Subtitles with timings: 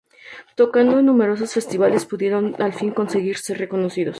[0.55, 4.09] Tocando en numerosos festivales pudieron al fin conseguir ser reconocidos.